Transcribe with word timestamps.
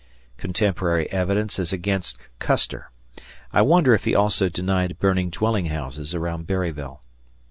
Contemporary 0.37 1.07
evidence 1.11 1.59
is 1.59 1.71
against 1.71 2.17
Custer. 2.39 2.89
I 3.53 3.61
wonder 3.61 3.93
if 3.93 4.03
he 4.05 4.15
also 4.15 4.49
denied 4.49 4.97
burning 4.97 5.29
dwelling 5.29 5.67
houses 5.67 6.15
around 6.15 6.47
Berryville. 6.47 7.03